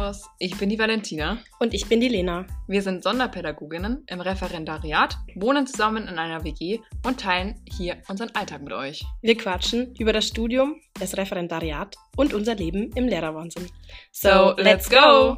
[0.00, 1.42] Servus, ich bin die Valentina.
[1.58, 2.46] Und ich bin die Lena.
[2.66, 8.62] Wir sind Sonderpädagoginnen im Referendariat, wohnen zusammen in einer WG und teilen hier unseren Alltag
[8.62, 9.04] mit euch.
[9.20, 13.68] Wir quatschen über das Studium, das Referendariat und unser Leben im Lehrerwahnsinn.
[14.10, 15.36] So, let's go!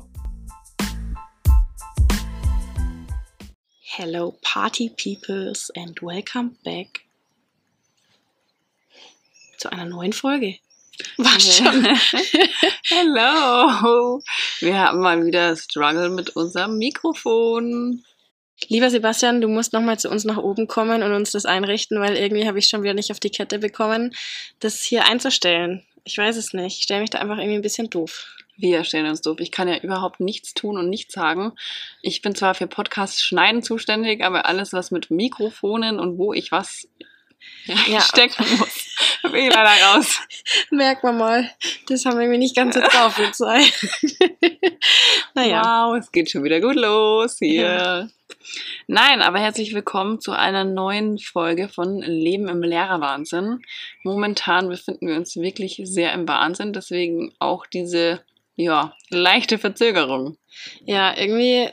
[3.81, 7.01] Hello, Party Peoples, and welcome back
[9.59, 10.59] zu einer neuen Folge.
[11.17, 11.85] War schon.
[12.85, 14.21] Hello!
[14.61, 18.05] Wir haben mal wieder Struggle mit unserem Mikrofon.
[18.69, 22.17] Lieber Sebastian, du musst nochmal zu uns nach oben kommen und uns das einrichten, weil
[22.17, 24.15] irgendwie habe ich schon wieder nicht auf die Kette bekommen,
[24.61, 25.83] das hier einzustellen.
[26.05, 26.79] Ich weiß es nicht.
[26.79, 28.37] Ich stelle mich da einfach irgendwie ein bisschen doof.
[28.57, 29.39] Wir stellen uns doof.
[29.41, 31.53] Ich kann ja überhaupt nichts tun und nichts sagen.
[32.03, 36.53] Ich bin zwar für Podcast schneiden zuständig, aber alles, was mit Mikrofonen und wo ich
[36.53, 36.87] was
[37.65, 38.01] Ja.
[38.03, 40.21] stecken muss, ich leider raus.
[40.71, 41.51] Merkt man mal,
[41.89, 43.63] das haben wir irgendwie nicht ganz so drauf, wir zwei.
[45.35, 45.63] naja.
[45.63, 48.11] Wow, es geht schon wieder gut los hier.
[48.87, 53.61] Nein, aber herzlich willkommen zu einer neuen Folge von Leben im Lehrerwahnsinn.
[54.03, 58.21] Momentan befinden wir uns wirklich sehr im Wahnsinn, deswegen auch diese
[58.57, 60.37] ja, leichte Verzögerung.
[60.85, 61.69] Ja, irgendwie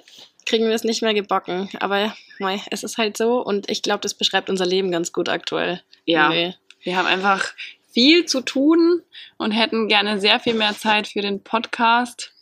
[0.46, 1.70] kriegen wir es nicht mehr gebacken.
[1.80, 5.30] Aber mei, es ist halt so und ich glaube, das beschreibt unser Leben ganz gut
[5.30, 5.82] aktuell.
[6.06, 6.56] Ja, Irgendwie.
[6.82, 7.54] Wir haben einfach
[7.92, 9.02] viel zu tun
[9.38, 12.34] und hätten gerne sehr viel mehr Zeit für den Podcast.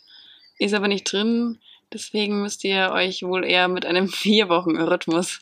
[0.59, 1.59] Ist aber nicht drin.
[1.93, 5.39] Deswegen müsst ihr euch wohl eher mit einem vier Wochen Rhythmus.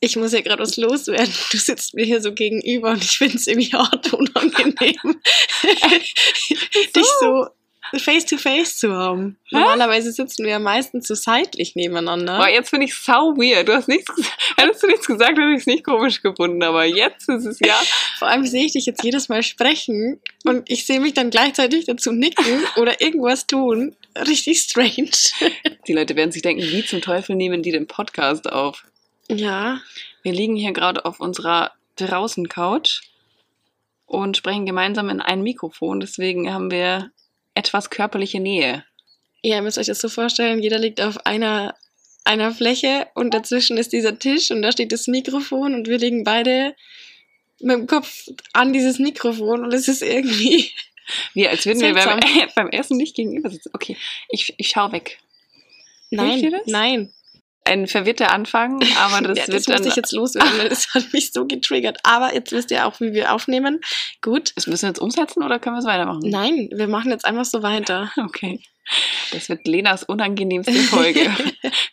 [0.00, 1.32] Ich muss ja gerade was loswerden.
[1.50, 5.20] Du sitzt mir hier so gegenüber und ich finde es irgendwie hart unangenehm,
[6.94, 7.48] dich so
[7.96, 9.38] face to face zu haben.
[9.50, 9.56] Hä?
[9.58, 12.38] Normalerweise sitzen wir ja meistens so seitlich nebeneinander.
[12.38, 13.68] Boah, jetzt finde ich sau weird.
[13.68, 14.12] Du hast nichts,
[14.56, 16.62] hättest du nichts gesagt, hätte ich es nicht komisch gefunden.
[16.62, 17.74] Aber jetzt ist es ja.
[18.18, 21.86] Vor allem sehe ich dich jetzt jedes Mal sprechen und ich sehe mich dann gleichzeitig
[21.86, 23.96] dazu nicken oder irgendwas tun.
[24.16, 25.10] Richtig strange.
[25.86, 28.84] Die Leute werden sich denken, wie zum Teufel nehmen die den Podcast auf?
[29.28, 29.80] Ja,
[30.22, 33.02] Wir liegen hier gerade auf unserer Draußen-Couch
[34.06, 36.00] und sprechen gemeinsam in ein Mikrofon.
[36.00, 37.10] Deswegen haben wir
[37.58, 38.84] etwas körperliche Nähe.
[39.42, 41.74] ihr müsst euch das so vorstellen, jeder liegt auf einer,
[42.24, 46.22] einer Fläche und dazwischen ist dieser Tisch und da steht das Mikrofon und wir liegen
[46.22, 46.76] beide
[47.60, 50.70] mit dem Kopf an dieses Mikrofon und es ist irgendwie...
[51.32, 52.20] Wie als würden wir beim,
[52.54, 53.70] beim Essen nicht gegenüber sitzen.
[53.72, 53.96] Okay,
[54.28, 55.18] ich, ich schau weg.
[56.10, 57.12] Nein, nein.
[57.68, 59.86] Ein verwirrter Anfang, aber das ja, das wird musste dann.
[59.86, 61.98] ich jetzt loswerden, weil das hat mich so getriggert.
[62.02, 63.80] Aber jetzt wisst ihr auch, wie wir aufnehmen.
[64.22, 64.52] Gut.
[64.56, 66.22] Das müssen wir jetzt umsetzen oder können wir es weitermachen?
[66.24, 68.12] Nein, wir machen jetzt einfach so weiter.
[68.28, 68.60] Okay.
[69.32, 71.30] Das wird Lenas unangenehmste Folge.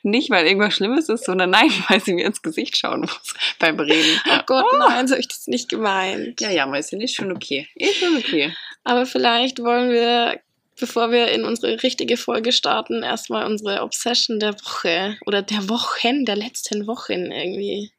[0.03, 3.79] nicht, weil irgendwas Schlimmes ist, sondern nein, weil sie mir ins Gesicht schauen muss beim
[3.79, 4.19] Reden.
[4.29, 6.39] Oh Gott, nein, so hab ich das nicht gemeint.
[6.41, 7.67] Ja, ja, Mäuschen, ist schon okay.
[7.75, 8.53] Ist schon okay.
[8.83, 10.39] Aber vielleicht wollen wir,
[10.79, 16.25] bevor wir in unsere richtige Folge starten, erstmal unsere Obsession der Woche oder der Wochen,
[16.25, 17.91] der letzten Wochen irgendwie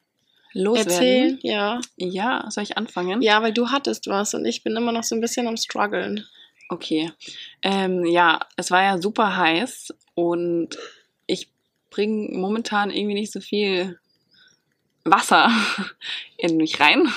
[0.53, 0.93] Loswerden.
[0.93, 1.39] erzählen.
[1.43, 1.81] Ja.
[1.97, 3.23] Ja, soll ich anfangen?
[3.23, 6.27] ja, weil du hattest was und ich bin immer noch so ein bisschen am struggeln.
[6.69, 7.13] Okay.
[7.63, 10.77] Ähm, ja, es war ja super heiß und
[11.27, 11.49] ich
[11.91, 13.99] bringe momentan irgendwie nicht so viel
[15.05, 15.51] Wasser
[16.39, 17.09] in mich rein.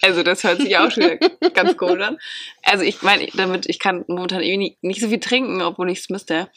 [0.00, 1.18] Also, das hört sich auch schon
[1.52, 2.18] ganz cool an.
[2.62, 5.98] Also ich meine, damit ich kann momentan irgendwie nicht, nicht so viel trinken, obwohl ich
[6.00, 6.48] es müsste,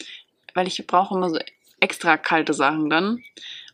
[0.54, 1.40] weil ich brauche immer so
[1.80, 3.24] extra kalte Sachen dann.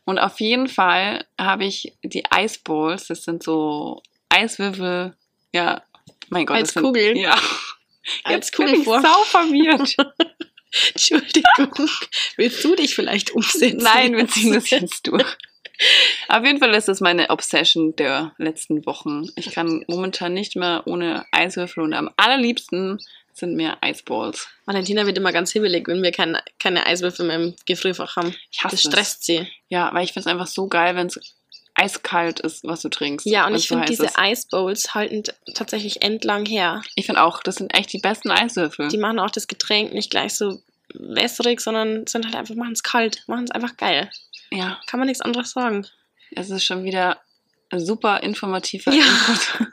[0.04, 5.14] Und auf jeden Fall habe ich die Ice Balls, das sind so Eiswürfel,
[5.52, 5.82] ja,
[6.28, 7.16] mein Gott, Als das sind, Kugeln?
[7.16, 7.38] Ja.
[8.24, 9.02] Als Jetzt bin ich Kugelform.
[9.02, 9.96] sau verwirrt.
[10.92, 11.88] Entschuldigung.
[12.36, 13.78] Willst du dich vielleicht umsetzen?
[13.78, 15.36] Nein, wir ziehen das jetzt durch.
[16.28, 19.26] Auf jeden Fall ist das meine Obsession der letzten Wochen.
[19.36, 22.98] Ich kann momentan nicht mehr ohne Eiswürfel und am allerliebsten
[23.32, 24.48] sind mir Eisballs.
[24.64, 28.34] Valentina wird immer ganz hibbelig, wenn wir keine, keine Eiswürfel mehr im Gefrierfach haben.
[28.50, 29.38] Ich hasse Das stresst sie.
[29.38, 29.48] es.
[29.68, 31.18] Ja, weil ich finde es einfach so geil, wenn es
[31.74, 33.26] eiskalt ist, was du trinkst.
[33.26, 34.18] Ja, und ich finde, diese ist.
[34.18, 36.82] Eisbowls halten tatsächlich endlang her.
[36.94, 38.88] Ich finde auch, das sind echt die besten Eiswürfel.
[38.88, 40.62] Die machen auch das Getränk nicht gleich so
[40.92, 44.10] wässrig, sondern sind halt einfach, machen es kalt, machen es einfach geil.
[44.50, 45.86] Ja, Kann man nichts anderes sagen.
[46.32, 47.20] es ist schon wieder
[47.76, 49.02] super informativer Ja.
[49.04, 49.68] Input.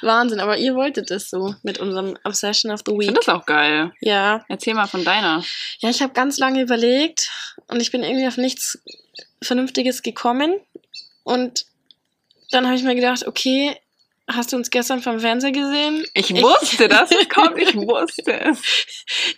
[0.00, 3.06] Wahnsinn, aber ihr wolltet es so mit unserem Obsession of the Ich Week.
[3.06, 3.92] finde das auch geil.
[4.00, 5.42] Ja, Erzähl mal von deiner.
[5.80, 7.30] ja, ich habe ganz lange überlegt
[7.66, 8.78] und ich bin irgendwie auf nichts
[9.42, 10.54] Vernünftiges gekommen.
[11.24, 11.66] Und
[12.52, 13.76] dann habe ich mir gedacht, okay,
[14.28, 16.04] hast du uns gestern vom Fernseher gesehen?
[16.14, 17.58] Ich wusste, dass es kommt.
[17.58, 18.86] Ich wusste es.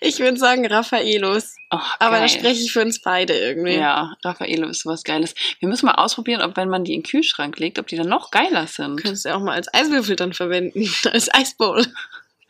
[0.00, 1.56] Ich würde sagen Raffaelos.
[1.70, 3.75] Oh, Aber da spreche ich für uns beide irgendwie.
[3.75, 5.35] Ja, Raffaello ist sowas Geiles.
[5.61, 8.08] Wir müssen mal ausprobieren, ob wenn man die in den Kühlschrank legt, ob die dann
[8.08, 9.02] noch geiler sind.
[9.02, 11.87] Könntest du auch mal als Eiswürfel dann verwenden, als Eisbowl.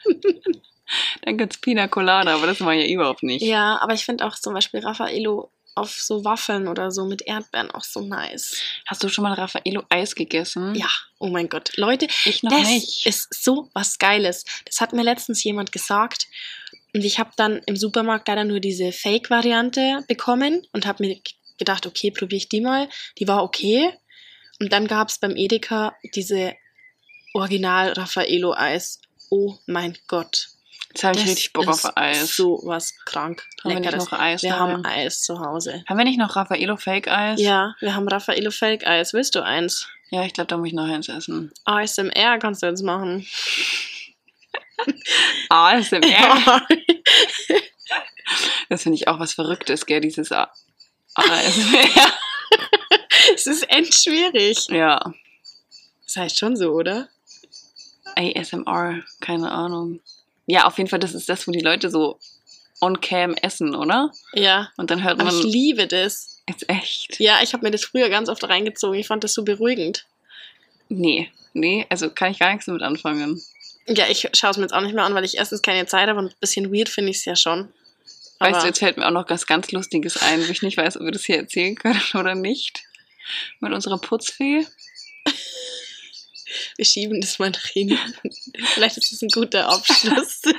[1.20, 3.42] Dann gibt's Pina Colada, aber das war ja überhaupt nicht.
[3.42, 7.70] Ja, aber ich finde auch zum Beispiel Raffaello auf so Waffeln oder so mit Erdbeeren
[7.70, 8.60] auch so nice.
[8.86, 10.74] Hast du schon mal Raffaello Eis gegessen?
[10.74, 10.88] Ja,
[11.18, 11.76] oh mein Gott.
[11.76, 13.06] Leute, Ich noch das nicht.
[13.06, 14.44] ist so was Geiles.
[14.64, 16.26] Das hat mir letztens jemand gesagt.
[16.94, 21.20] Und ich habe dann im Supermarkt leider nur diese Fake-Variante bekommen und habe mir
[21.58, 22.88] gedacht, okay, probiere ich die mal.
[23.18, 23.92] Die war okay.
[24.60, 26.54] Und dann gab es beim Edeka diese
[27.34, 29.00] Original Raffaello-Eis.
[29.30, 30.48] Oh mein Gott.
[30.90, 32.34] Jetzt habe ich Das richtig Bock auf Eis.
[32.36, 33.46] So was krank.
[33.62, 34.70] Haben wir nicht noch Eis Wir daheim?
[34.78, 35.84] haben Eis zu Hause.
[35.88, 37.40] Haben wir nicht noch Raffaello Fake Eis?
[37.40, 39.12] Ja, wir haben Raffaello Fake Eis.
[39.12, 39.86] Willst du eins?
[40.10, 41.52] Ja, ich glaube, da muss ich noch eins essen.
[41.64, 43.26] ASMR kannst du jetzt machen.
[45.48, 46.66] ASMR.
[48.68, 50.52] Das finde ich auch was Verrücktes, gell, dieses A-
[51.14, 51.88] ASMR.
[53.34, 54.66] Es ist endschwierig.
[54.68, 55.00] ja.
[56.04, 57.08] Das heißt schon so, oder?
[58.16, 60.00] ASMR, keine Ahnung.
[60.50, 62.18] Ja, auf jeden Fall, das ist das, wo die Leute so
[62.80, 64.10] on cam essen, oder?
[64.32, 64.70] Ja.
[64.78, 66.40] Und dann hört Aber man, ich liebe das.
[66.46, 67.20] ist echt.
[67.20, 68.98] Ja, ich habe mir das früher ganz oft reingezogen.
[68.98, 70.06] Ich fand das so beruhigend.
[70.88, 73.42] Nee, nee, also kann ich gar nichts damit anfangen.
[73.86, 76.08] Ja, ich schaue es mir jetzt auch nicht mehr an, weil ich erstens keine Zeit
[76.08, 77.68] habe und ein bisschen weird finde ich es ja schon.
[78.38, 80.78] Weißt Aber du, jetzt fällt mir auch noch was ganz Lustiges ein, wo ich nicht
[80.78, 82.84] weiß, ob wir das hier erzählen können oder nicht.
[83.60, 84.66] Mit unserer Putzfee.
[86.76, 87.98] wir schieben das mal nach hinten.
[88.58, 90.42] Vielleicht ist es ein guter Abschluss.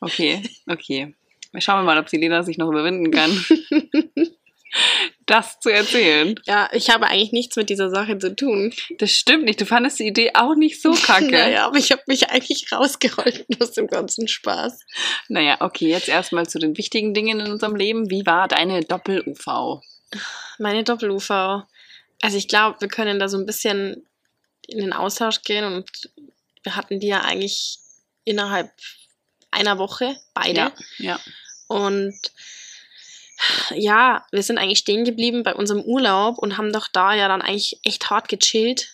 [0.00, 1.14] Okay, okay.
[1.58, 3.30] Schauen wir mal, ob die Lena sich noch überwinden kann,
[5.26, 6.34] das zu erzählen.
[6.46, 8.72] ja, ich habe eigentlich nichts mit dieser Sache zu tun.
[8.98, 9.60] Das stimmt nicht.
[9.60, 11.26] Du fandest die Idee auch nicht so kacke.
[11.30, 14.80] Naja, aber ich habe mich eigentlich rausgehalten aus dem ganzen Spaß.
[15.28, 18.10] Naja, okay, jetzt erstmal zu den wichtigen Dingen in unserem Leben.
[18.10, 19.82] Wie war deine Doppel-UV?
[20.58, 21.64] Meine Doppel-UV.
[22.22, 24.06] Also ich glaube, wir können da so ein bisschen
[24.68, 25.90] in den Austausch gehen und
[26.62, 27.78] wir hatten die ja eigentlich
[28.24, 28.70] innerhalb
[29.50, 30.58] einer Woche, beide.
[30.58, 31.20] Ja, ja.
[31.68, 32.18] Und
[33.70, 37.42] ja, wir sind eigentlich stehen geblieben bei unserem Urlaub und haben doch da ja dann
[37.42, 38.88] eigentlich echt hart gechillt.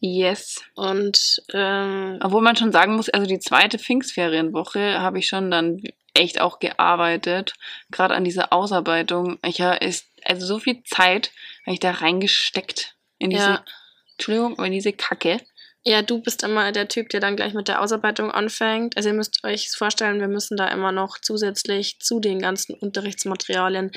[0.00, 0.62] Yes.
[0.74, 5.82] Und ähm, Obwohl man schon sagen muss, also die zweite Pfingstferienwoche habe ich schon dann
[6.14, 7.54] echt auch gearbeitet,
[7.90, 9.38] gerade an dieser Ausarbeitung.
[9.44, 11.30] Ich habe ist also so viel Zeit
[11.64, 13.64] habe ich da reingesteckt in diese ja,
[14.12, 15.40] Entschuldigung, in diese Kacke.
[15.84, 18.96] Ja, du bist immer der Typ, der dann gleich mit der Ausarbeitung anfängt.
[18.96, 23.90] Also ihr müsst euch vorstellen, wir müssen da immer noch zusätzlich zu den ganzen Unterrichtsmaterialien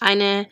[0.00, 0.48] eine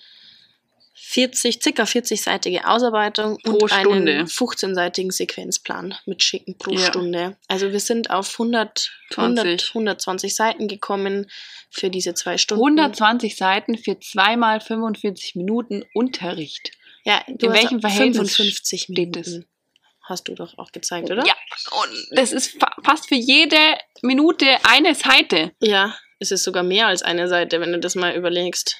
[0.98, 4.12] 40, circa 40-seitige Ausarbeitung Pro und Stunde.
[4.12, 6.86] einen 15-seitigen Sequenzplan mitschicken pro Ja.
[6.86, 7.36] Stunde.
[7.48, 11.30] Also wir sind auf 100, 100, 120 Seiten gekommen
[11.70, 12.64] für diese zwei Stunden.
[12.80, 16.72] 120 Seiten für zweimal 45 Minuten Unterricht.
[17.04, 19.46] Ja, In welchem Verhältnis 55 steht Minuten.
[20.08, 21.26] Hast du doch auch gezeigt, oder?
[21.26, 21.34] Ja,
[21.82, 23.58] und das ist fa fast für jede
[24.02, 25.52] Minute eine Seite.
[25.60, 28.76] Ja, es ist sogar mehr als eine Seite, wenn du das mal überlegst.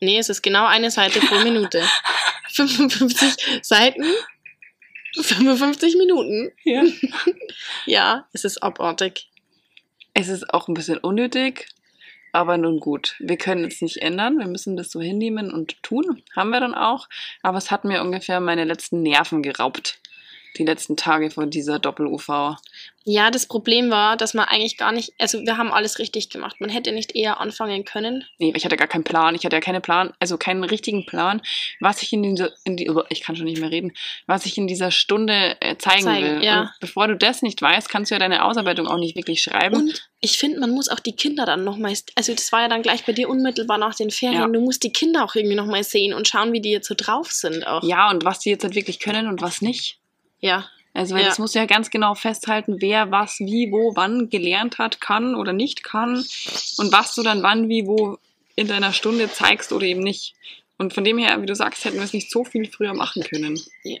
[0.00, 1.82] Nee, es ist genau eine Seite pro Minute.
[2.48, 4.04] 55 Seiten,
[5.20, 6.52] 55 Minuten.
[6.64, 6.82] Ja.
[7.86, 9.30] Ja, es ist abartig.
[10.12, 11.68] Es ist auch ein bisschen unnötig,
[12.32, 13.14] aber nun gut.
[13.18, 14.38] Wir können es nicht ändern.
[14.38, 16.22] Wir müssen das so hinnehmen und tun.
[16.34, 17.08] Haben wir dann auch.
[17.42, 20.00] Aber es hat mir ungefähr meine letzten Nerven geraubt.
[20.58, 22.56] Die letzten Tage vor dieser Doppel-UV.
[23.08, 26.56] Ja, das Problem war, dass man eigentlich gar nicht, also wir haben alles richtig gemacht.
[26.60, 28.24] Man hätte nicht eher anfangen können.
[28.38, 29.36] Nee, ich hatte gar keinen Plan.
[29.36, 31.40] Ich hatte ja keinen Plan, also keinen richtigen Plan,
[31.78, 33.92] was ich in dieser, in die, ich kann schon nicht mehr reden,
[34.26, 36.44] was ich in dieser Stunde äh, zeigen, Zeigen, will.
[36.44, 36.62] ja.
[36.62, 39.76] Und bevor du das nicht weißt, kannst du ja deine Ausarbeitung auch nicht wirklich schreiben.
[39.76, 42.82] Und ich finde, man muss auch die Kinder dann nochmal, also das war ja dann
[42.82, 44.48] gleich bei dir unmittelbar nach den Ferien, Ja.
[44.48, 47.30] du musst die Kinder auch irgendwie nochmal sehen und schauen, wie die jetzt so drauf
[47.30, 47.84] sind auch.
[47.84, 50.00] ja, und was die jetzt halt wirklich können und was nicht.
[50.40, 51.28] Ja, Also, weil Ja.
[51.28, 55.34] das musst du ja ganz genau festhalten, wer was, wie, wo, wann gelernt hat, kann
[55.34, 56.14] oder nicht kann
[56.78, 58.16] und was du dann wann, wie, wo
[58.54, 60.32] in deiner Stunde zeigst oder eben nicht.
[60.78, 63.22] Und von dem her, wie du sagst, hätten wir es nicht so viel früher machen
[63.22, 63.60] können.
[63.84, 63.98] Ja.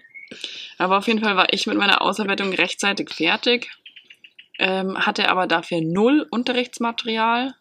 [0.78, 3.70] Aber auf jeden Fall war ich mit meiner Ausarbeitung rechtzeitig fertig,
[4.58, 7.54] ähm, hatte aber dafür null Unterrichtsmaterial.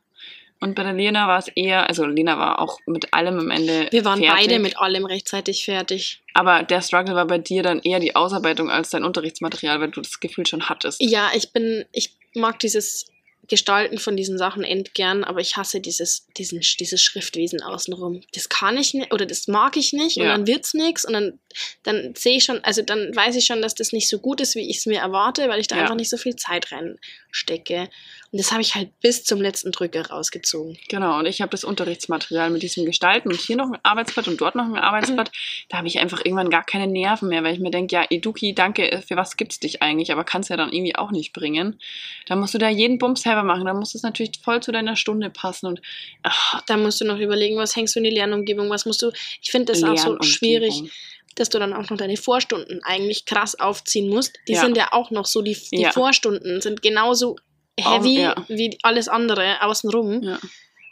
[0.66, 3.88] Und bei der Lena war es eher, also Lena war auch mit allem am Ende.
[3.92, 4.48] wir waren fertig.
[4.48, 6.24] beide mit allem rechtzeitig fertig.
[6.34, 10.02] Aber der Struggle war bei dir dann eher die Ausarbeitung als dein Unterrichtsmaterial, weil du
[10.02, 11.00] das Gefühl schon hattest.
[11.02, 13.06] Ja, ich bin, ich mag dieses
[13.48, 18.22] Gestalten von diesen Sachen endgern, aber ich hasse dieses, diesen, dieses Schriftwesen außenrum.
[18.34, 20.34] Das kann ich nicht oder das mag ich nicht und Ja.
[20.34, 21.40] dann wird's nichts und dann,
[21.84, 24.56] dann sehe ich schon, also dann weiß ich schon, dass das nicht so gut ist,
[24.56, 25.84] wie ich es mir erwarte, weil ich da Ja.
[25.84, 27.90] einfach nicht so viel Zeit reinstecke.
[28.32, 30.78] Und das habe ich halt bis zum letzten Drücker rausgezogen.
[30.90, 34.42] Genau, und ich habe das Unterrichtsmaterial mit diesem Gestalten und hier noch ein Arbeitsblatt und
[34.42, 35.32] dort noch ein Arbeitsblatt.
[35.70, 38.54] Da habe ich einfach irgendwann gar keine Nerven mehr, weil ich mir denke, ja, Eduki,
[38.54, 40.12] danke, für was gibt's dich eigentlich?
[40.12, 41.80] Aber kannst ja dann irgendwie auch nicht bringen.
[42.26, 43.66] Da musst du da jeden Bums selber machen.
[43.66, 45.68] Da muss es natürlich voll zu deiner Stunde passen.
[45.68, 45.82] Und
[46.24, 49.12] ach, Da musst du noch überlegen, was hängst du in die Lernumgebung, was musst du,
[49.42, 50.84] ich finde das auch so schwierig,
[51.36, 54.38] dass du dann auch noch deine Vorstunden eigentlich krass aufziehen musst.
[54.48, 54.62] Die Ja.
[54.62, 55.92] sind ja auch noch so, die, die Ja.
[55.92, 57.36] Vorstunden sind genauso
[57.78, 58.36] heavy ja.
[58.48, 60.40] wie alles andere außenrum, Ja.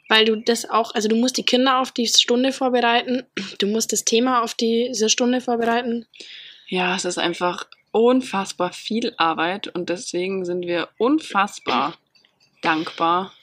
[0.09, 3.23] weil du das auch, also du musst die Kinder auf die Stunde vorbereiten,
[3.59, 6.05] du musst das Thema auf diese Stunde vorbereiten.
[6.67, 11.93] Ja, es ist einfach unfassbar viel Arbeit und deswegen sind wir unfassbar
[12.63, 13.34] dankbar,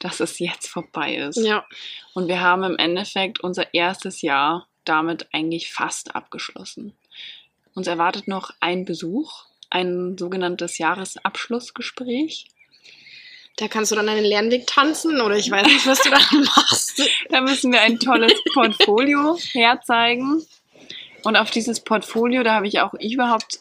[0.00, 1.38] dass es jetzt vorbei ist.
[1.38, 1.66] Ja,
[2.14, 6.96] Und wir haben im Endeffekt unser erstes Jahr damit eigentlich fast abgeschlossen.
[7.74, 12.46] Uns erwartet noch ein Besuch, ein sogenanntes Jahresabschlussgespräch.
[13.56, 16.18] da kannst du dann einen Lernweg tanzen oder ich weiß nicht, was du da
[16.56, 17.02] machst.
[17.30, 20.44] Da müssen wir ein tolles Portfolio herzeigen.
[21.24, 23.58] Und auf dieses Portfolio, da habe ich auch überhaupt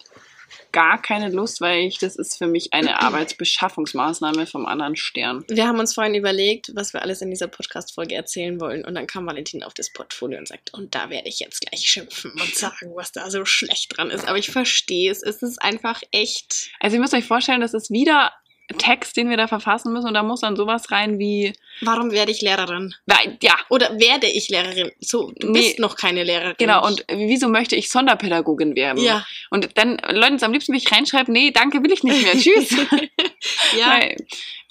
[0.75, 5.46] gar keine Lust, weil ich, das ist für mich eine Arbeitsbeschaffungsmaßnahme vom anderen Stern.
[5.48, 8.84] Wir haben uns vorhin überlegt, was wir alles in dieser Podcast-Folge erzählen wollen.
[8.84, 11.89] Und dann kam Valentin auf das Portfolio und sagt, und da werde ich jetzt gleich
[11.89, 14.27] schimpfen und sagen, was da so schlecht dran ist.
[14.27, 15.24] Aber ich verstehe es.
[15.24, 16.72] Es ist einfach echt.
[16.82, 18.34] Also ihr müsst euch vorstellen, das ist wieder
[18.80, 22.32] Text, den wir da verfassen müssen und da muss dann sowas rein wie, Warum werde
[22.32, 22.96] ich Lehrerin?
[23.06, 24.92] Nein, ja, Oder werde ich Lehrerin?
[25.00, 25.60] So, du Nee.
[25.62, 26.56] bist noch keine Lehrerin.
[26.58, 29.04] genau, und wieso möchte ich Sonderpädagogin werden?
[29.04, 32.34] Ja, Und dann, Leute, am liebsten will ich reinschreiben, nee, danke, will ich nicht mehr,
[32.34, 32.70] tschüss.
[33.78, 33.88] ja.
[34.00, 34.16] Weil-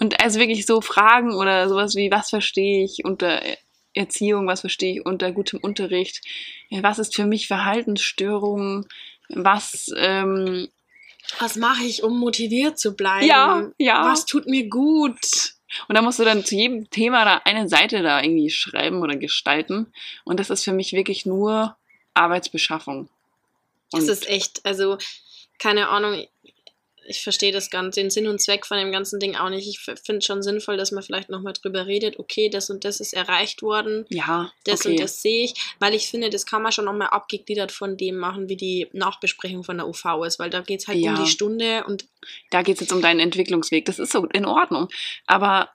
[0.00, 3.40] Und also wirklich so Fragen oder sowas wie, was verstehe ich unter
[3.94, 6.20] Erziehung, was verstehe ich unter gutem Unterricht,
[6.70, 8.86] was ist für mich Verhaltensstörung,
[9.28, 10.68] was, ähm,
[11.38, 13.26] Was mache ich, um motiviert zu bleiben?
[13.26, 14.04] ja, ja.
[14.10, 15.54] Was tut mir gut?
[15.88, 19.16] Und da musst du dann zu jedem Thema da eine Seite da irgendwie schreiben oder
[19.16, 19.92] gestalten.
[20.24, 21.76] Und das ist für mich wirklich nur
[22.14, 23.08] Arbeitsbeschaffung.
[23.90, 24.98] Das Und ist echt, also,
[25.58, 26.26] keine Ahnung,
[27.06, 29.68] ich verstehe das Ganze, den Sinn und Zweck von dem ganzen Ding auch nicht.
[29.68, 33.00] Ich finde es schon sinnvoll, dass man vielleicht nochmal drüber redet, okay, das und das
[33.00, 34.90] ist erreicht worden, ja, das okay.
[34.90, 38.16] und das sehe ich, weil ich finde, das kann man schon nochmal abgegliedert von dem
[38.16, 41.14] machen, wie die Nachbesprechung von der UV ist, weil da geht es halt Ja.
[41.14, 42.06] um die Stunde und
[42.50, 43.84] da geht es jetzt um deinen Entwicklungsweg.
[43.84, 44.88] Das ist so in Ordnung.
[45.26, 45.70] Aber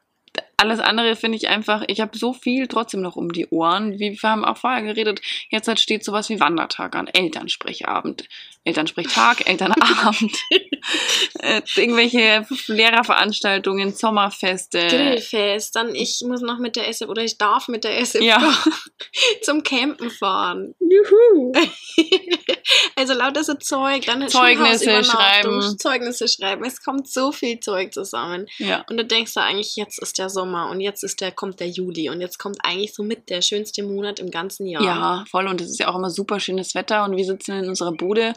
[0.59, 3.99] alles andere finde ich einfach, ich habe so viel trotzdem noch um die Ohren.
[3.99, 8.27] Wie wir haben auch vorher geredet, jetzt halt steht sowas wie Wandertag an, Elternsprechabend,
[8.65, 10.37] Elternsprechtag, Elternabend,
[11.39, 14.85] äh, irgendwelche Lehrerveranstaltungen, Sommerfeste.
[14.87, 18.53] Grillfest, dann ich muss noch mit der SF oder ich darf mit der SF Ja.
[19.41, 20.75] zum Campen fahren.
[20.79, 21.53] Juhu.
[22.95, 25.77] also lauter so Zeug, dann Zeugnisse schreiben.
[25.77, 26.65] Zeugnisse schreiben.
[26.65, 28.47] Es kommt so viel Zeug zusammen.
[28.57, 28.85] Ja.
[28.89, 31.69] Und du denkst da eigentlich, jetzt ist der Sommer und jetzt ist der, kommt der
[31.69, 34.83] Juli und jetzt kommt eigentlich so mit der schönste Monat im ganzen Jahr.
[34.83, 35.47] Ja, voll.
[35.47, 38.33] Und es ist ja auch immer super schönes Wetter und wir sitzen in unserer Bude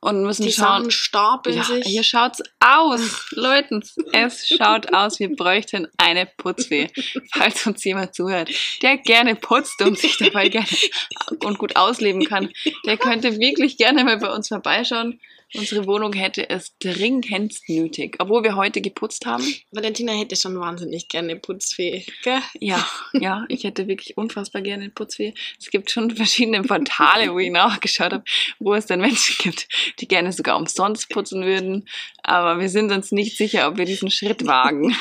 [0.00, 0.82] und müssen Die schauen.
[0.82, 1.84] Sachen stapeln Ja, sich.
[1.84, 3.80] hier schaut's aus, Leute.
[4.12, 6.88] Es schaut aus, wir bräuchten eine Putzfee.
[7.32, 8.50] Falls uns jemand zuhört,
[8.82, 10.68] der gerne putzt und sich dabei gerne
[11.44, 12.50] und gut ausleben kann,
[12.86, 15.20] der könnte wirklich gerne mal bei uns vorbeischauen.
[15.54, 18.16] Unsere Wohnung hätte es dringendst nötig.
[18.18, 19.44] Obwohl wir heute geputzt haben.
[19.70, 22.04] Valentina hätte schon wahnsinnig gerne eine Putzfee.
[22.22, 22.40] Gell?
[22.60, 25.32] Ja, ja, ich hätte wirklich unfassbar gerne eine Putzfee.
[25.58, 28.24] Es gibt schon verschiedene Portale, wo ich nachgeschaut habe,
[28.58, 29.68] wo es dann Menschen gibt,
[30.00, 31.88] die gerne sogar umsonst putzen würden.
[32.22, 34.94] Aber wir sind uns nicht sicher, ob wir diesen Schritt wagen,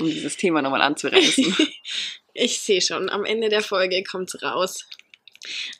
[0.00, 1.56] um dieses Thema nochmal anzureißen.
[2.40, 4.86] Ich sehe schon, am Ende der Folge kommt's raus.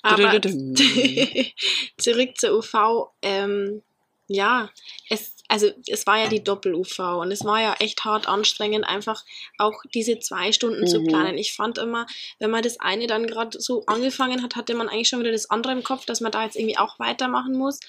[0.03, 0.41] Aber
[1.99, 3.11] zurück zur UV.
[3.23, 3.83] Ähm,
[4.31, 4.71] ja,
[5.09, 9.25] es, also es war ja die Doppel-UV und es war ja echt hart anstrengend, einfach
[9.57, 11.07] auch diese zwei Stunden zu Mhm.
[11.07, 11.38] planen.
[11.38, 12.07] Ich fand immer,
[12.38, 15.49] wenn man das eine dann gerade so angefangen hat, hatte man eigentlich schon wieder das
[15.49, 17.81] andere im Kopf, dass man da jetzt irgendwie auch weitermachen muss.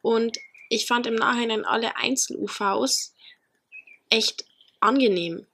[0.00, 3.14] Und ich fand im Nachhinein alle Einzel-UVs
[4.08, 4.44] echt
[4.78, 5.46] angenehm.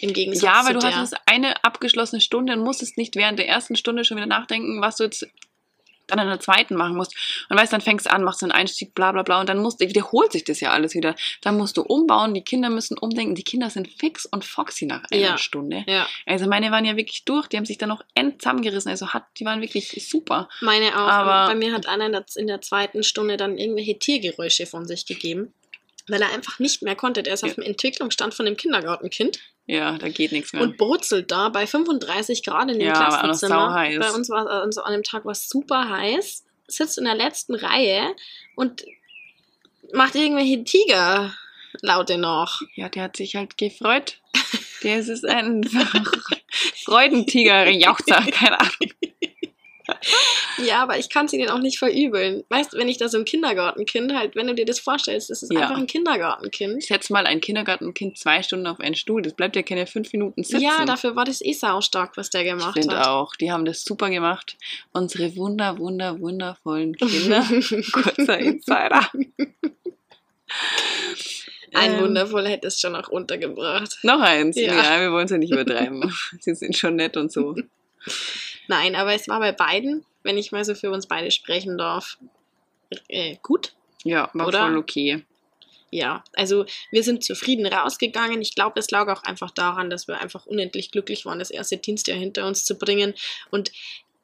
[0.00, 0.94] Im Gegensatz Ja, weil du der.
[0.96, 4.96] hattest eine abgeschlossene Stunde und musstest nicht während der ersten Stunde schon wieder nachdenken, was
[4.96, 5.26] du jetzt
[6.08, 7.16] dann in der zweiten machen musst.
[7.48, 9.58] Und weißt, dann fängst du an, machst du einen Einstieg, bla bla bla, und dann
[9.58, 11.16] musst, wiederholt sich das ja alles wieder.
[11.40, 13.34] Dann musst du umbauen, die Kinder müssen umdenken.
[13.34, 15.38] Die Kinder sind fix und foxy nach einer Ja.
[15.38, 15.84] Stunde.
[15.88, 16.06] ja.
[16.24, 18.88] Also meine waren ja wirklich durch, die haben sich dann noch end zusammengerissen.
[18.88, 20.48] Also hat, die waren wirklich super.
[20.60, 21.08] Meine auch.
[21.08, 24.86] Aber- bei mir hat einer in der, in der zweiten Stunde dann irgendwelche Tiergeräusche von
[24.86, 25.52] sich gegeben.
[26.08, 27.24] weil er einfach nicht mehr konnte.
[27.24, 27.54] Der ist auf Ja.
[27.56, 30.62] dem Entwicklungsstand von dem Kindergartenkind Ja, da geht nichts mehr.
[30.62, 33.68] und brutzelt da bei 35 Grad in dem Ja, Klassenzimmer.
[33.70, 33.98] sauheiß.
[33.98, 37.54] Bei uns war also an dem Tag war es super heiß, sitzt in der letzten
[37.56, 38.14] Reihe
[38.54, 38.84] und
[39.92, 42.60] macht irgendwelche Tigerlaute noch.
[42.74, 44.20] ja, der hat sich halt gefreut.
[44.84, 46.04] Der ist einfach
[46.84, 48.72] Freudentiger, Jauchzer, keine Ahnung.
[50.58, 52.44] Ja, aber ich kann es ihnen auch nicht verübeln.
[52.48, 55.42] Weißt du, wenn ich da so ein Kindergartenkind halt, wenn du dir das vorstellst, das
[55.42, 55.60] ist Ja.
[55.62, 56.82] einfach ein Kindergartenkind.
[56.82, 59.22] Setz mal ein Kindergartenkind zwei Stunden auf einen Stuhl.
[59.22, 60.62] Das bleibt ja keine fünf Minuten sitzen.
[60.62, 63.06] Ja, dafür war das eh saustark, was der ich gemacht finde hat.
[63.06, 64.56] auch, die haben das super gemacht.
[64.92, 67.44] Unsere wunder, wunder, wundervollen Kinder.
[67.92, 69.10] Kurzer Insider.
[71.74, 73.98] Ein Ähm, Wundervoll hätte es schon auch untergebracht.
[74.02, 74.56] Noch eins.
[74.56, 74.74] Ja.
[74.74, 76.10] Ja, wir wollen es ja nicht übertreiben.
[76.40, 77.56] Sie sind schon nett und so.
[78.68, 82.18] Nein, aber es war bei beiden, wenn ich mal so für uns beide sprechen darf,
[83.08, 83.74] äh, gut.
[84.04, 84.60] Ja, war Oder?
[84.60, 85.24] voll okay.
[85.90, 88.42] Ja, also wir sind zufrieden rausgegangen.
[88.42, 91.76] Ich glaube, es lag auch einfach daran, dass wir einfach unendlich glücklich waren, das erste
[91.76, 93.14] Dienstjahr hinter uns zu bringen.
[93.50, 93.70] Und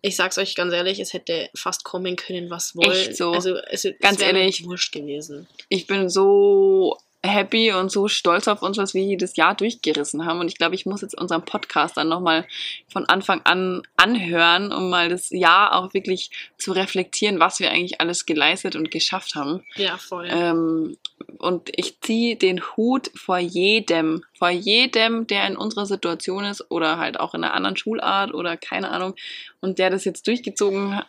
[0.03, 2.91] ich sag's euch ganz ehrlich, es hätte fast kommen können, was wollen.
[2.91, 3.33] Echt so.
[3.33, 4.65] Also es, Ganz es ehrlich.
[4.65, 5.47] wurscht gewesen.
[5.69, 10.41] Ich bin so happy und so stolz auf uns, was wir jedes Jahr durchgerissen haben.
[10.41, 12.47] Und ich glaube, ich muss jetzt unseren Podcast dann nochmal
[12.89, 18.01] von Anfang an anhören, um mal das Jahr auch wirklich zu reflektieren, was wir eigentlich
[18.01, 19.65] alles geleistet und geschafft haben.
[19.77, 20.29] Ja, voll.
[20.31, 20.97] Ähm,
[21.39, 26.99] und ich ziehe den Hut vor jedem, vor jedem, der in unserer Situation ist oder
[26.99, 29.15] halt auch in einer anderen Schulart oder keine Ahnung
[29.61, 31.01] und der das jetzt durchgezogen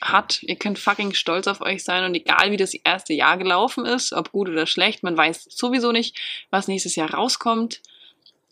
[0.00, 0.42] hat.
[0.42, 4.12] Ihr könnt fucking stolz auf euch sein und egal wie das erste Jahr gelaufen ist,
[4.12, 6.16] ob gut oder schlecht, man weiß sowieso nicht,
[6.50, 7.82] was nächstes Jahr rauskommt.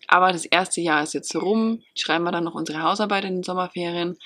[0.07, 1.83] Aber das erste Jahr ist jetzt rum.
[1.95, 4.19] Schreiben wir dann noch unsere Hausarbeit in den Sommerferien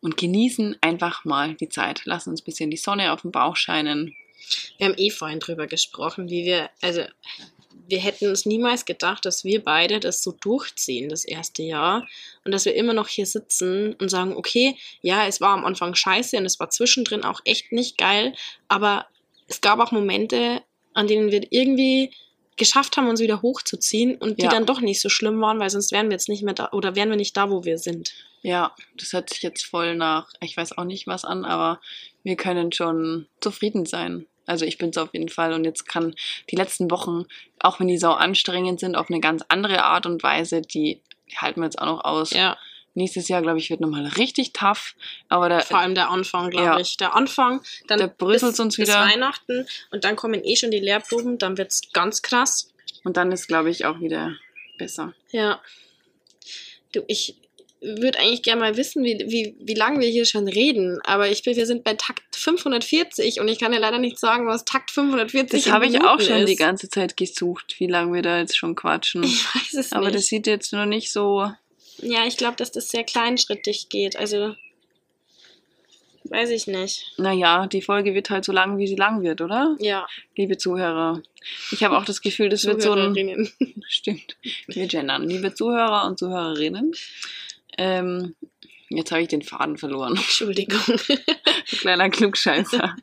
[0.00, 2.06] und genießen einfach mal die Zeit.
[2.06, 4.14] Lassen uns ein bisschen die Sonne auf dem Bauch scheinen.
[4.78, 7.04] Wir haben eh vorhin drüber gesprochen, wie wir, also
[7.90, 12.06] wir hätten uns niemals gedacht, dass wir beide das so durchziehen, das erste Jahr.
[12.44, 15.94] Und dass wir immer noch hier sitzen und sagen, okay, ja, es war am Anfang
[15.94, 18.34] scheiße und es war zwischendrin auch echt nicht geil,
[18.68, 19.06] aber
[19.48, 20.62] es gab auch Momente,
[20.94, 22.12] an denen wir irgendwie
[22.56, 24.50] geschafft haben, uns wieder hochzuziehen und die Ja.
[24.50, 26.94] dann doch nicht so schlimm waren, weil sonst wären wir jetzt nicht mehr da oder
[26.94, 28.12] wären wir nicht da, wo wir sind.
[28.42, 31.80] Ja, das hört sich jetzt voll nach, ich weiß auch nicht was an, aber
[32.22, 34.26] wir können schon zufrieden sein.
[34.46, 36.14] Also ich bin's auf jeden Fall und jetzt kann
[36.50, 37.24] die letzten Wochen,
[37.60, 41.00] auch wenn die sau anstrengend sind, auf eine ganz andere Art und Weise, die,
[41.36, 42.30] halten wir jetzt auch noch aus.
[42.32, 42.56] Ja,
[42.92, 44.96] Nächstes Jahr, glaube ich, wird nochmal richtig tough,
[45.28, 46.78] aber da, vor allem der Anfang, glaube Ja.
[46.80, 46.96] ich.
[46.96, 48.98] Der Anfang, dann Da bröselt's bis, uns bis wieder.
[49.00, 52.72] Weihnachten und dann kommen eh schon die Lehrproben, dann wird's ganz krass.
[53.04, 54.34] und dann ist, glaube ich, auch wieder
[54.76, 55.14] besser.
[55.30, 55.60] Ja.
[56.92, 57.36] Du, ich
[57.82, 61.42] würde eigentlich gerne mal wissen, wie, wie, wie lange wir hier schon reden, aber ich
[61.42, 64.90] bin, wir sind bei Takt 540 und ich kann ja leider nicht sagen, was Takt
[64.90, 66.48] 540 Das in habe ich auch schon ist.
[66.48, 69.22] die ganze Zeit gesucht, wie lange wir da jetzt schon quatschen.
[69.24, 70.16] Ich weiß es Aber nicht.
[70.16, 71.50] das sieht jetzt noch nicht so.
[72.02, 74.16] ja, ich glaube, dass das sehr kleinschrittig geht.
[74.16, 74.54] Also,
[76.24, 77.12] weiß ich nicht.
[77.16, 79.76] Naja, die Folge wird halt so lang, wie sie lang wird, oder?
[79.80, 81.22] Ja, Liebe Zuhörer.
[81.72, 83.14] Ich habe auch das Gefühl, das wird so ein.
[83.88, 84.36] Stimmt.
[84.66, 85.26] Wir gendern.
[85.28, 86.92] Liebe Zuhörer und Zuhörerinnen.
[87.80, 88.34] Ähm,
[88.90, 90.12] jetzt habe ich den Faden verloren.
[90.16, 90.80] Entschuldigung.
[91.66, 92.94] Kleiner Klugscheißer.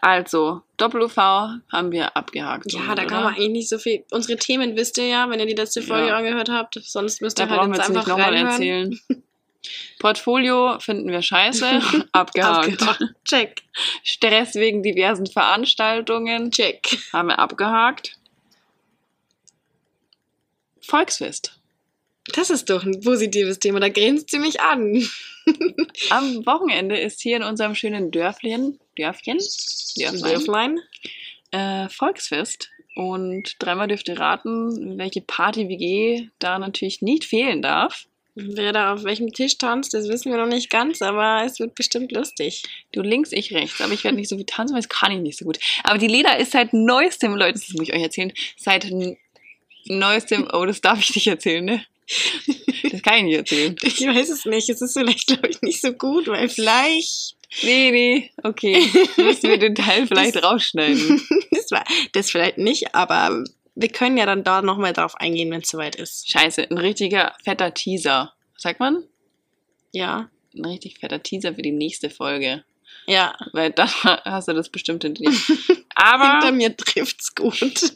[0.00, 2.72] Also, Doppel-UV haben wir abgehakt.
[2.72, 3.06] Ja, somit, da oder?
[3.06, 4.04] kann man eigentlich nicht so viel.
[4.10, 6.16] Unsere Themen wisst ihr ja, wenn ihr die letzte Folge Ja.
[6.16, 6.78] angehört habt.
[6.82, 8.98] Sonst müsst Da ihr halt brauchen wir jetzt jetzt einfach nochmal erzählen.
[10.00, 11.80] Portfolio finden wir scheiße.
[12.12, 12.82] Abgehakt.
[12.82, 13.14] Abgehakt.
[13.24, 13.62] Check.
[14.02, 16.50] Stress wegen diversen Veranstaltungen.
[16.50, 16.80] Check.
[17.12, 18.16] Haben wir abgehakt.
[20.80, 21.60] Volksfest.
[22.26, 23.80] Das ist doch ein positives Thema.
[23.80, 25.04] Da grinst sie mich an.
[26.10, 29.38] Am Wochenende ist hier in unserem schönen Dörfchen, Dörfchen,
[29.96, 30.80] Dörflein, Dörflein.
[31.50, 32.70] äh, Volksfest.
[32.94, 38.06] Und dreimal dürft ihr raten, welche Party-WG da natürlich nicht fehlen darf.
[38.34, 41.74] Wer da auf welchem Tisch tanzt, das wissen wir noch nicht ganz, aber es wird
[41.74, 42.62] bestimmt lustig.
[42.92, 43.80] Du links, ich rechts.
[43.80, 45.58] Aber ich werde nicht so viel tanzen, weil das kann ich nicht so gut.
[45.84, 48.90] Aber die Leda ist seit neuestem, Leute, das muss ich euch erzählen, seit
[49.86, 51.84] neuestem, oh, das darf ich nicht erzählen, ne?
[52.90, 53.76] Das kann ich nicht erzählen.
[53.82, 54.68] Ich weiß es nicht.
[54.68, 57.36] Es ist vielleicht, glaube ich, nicht so gut, weil vielleicht.
[57.62, 58.82] Nee, nee, okay.
[59.18, 61.20] Müssen wir den Teil vielleicht Das- rausschneiden.
[61.50, 65.60] das war das vielleicht nicht, aber wir können ja dann da nochmal drauf eingehen, wenn
[65.62, 66.30] es soweit ist.
[66.30, 68.32] Scheiße, ein richtiger fetter Teaser.
[68.56, 69.04] Sagt man?
[69.92, 70.28] Ja.
[70.54, 72.64] Ein richtig fetter Teaser für die nächste Folge.
[73.06, 73.34] Ja.
[73.52, 75.30] Weil dann hast du das bestimmt hinter dir.
[75.30, 77.94] Hinter Aber mir trifft's gut.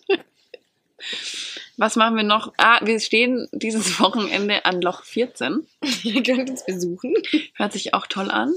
[1.77, 2.53] Was machen wir noch?
[2.57, 5.67] Ah, wir stehen dieses Wochenende an Loch 14.
[6.05, 7.15] Ihr könnt uns besuchen.
[7.55, 8.55] Hört sich auch toll an.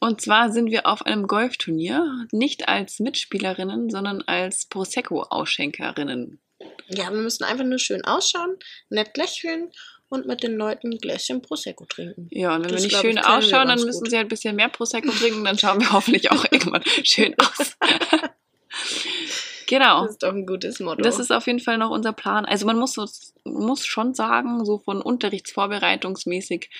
[0.00, 6.38] Und zwar sind wir auf einem Golfturnier, nicht als Mitspielerinnen, sondern als Prosecco-Ausschenkerinnen.
[6.88, 8.56] Ja, wir müssen einfach nur schön ausschauen,
[8.88, 9.70] nett lächeln
[10.08, 12.28] und mit den Leuten ein Gläschen Prosecco trinken.
[12.30, 14.10] Ja, und wenn Das, wir nicht ich, schön wir ausschauen, dann müssen gut.
[14.10, 17.76] sie halt ein bisschen mehr Prosecco trinken, dann schauen wir hoffentlich auch irgendwann schön aus.
[19.68, 20.02] genau.
[20.02, 21.02] Das ist doch ein gutes Motto.
[21.02, 22.44] Das ist auf jeden Fall noch unser Plan.
[22.44, 22.96] Also man muss,
[23.44, 26.70] muss schon sagen, so von Unterrichtsvorbereitungsmäßig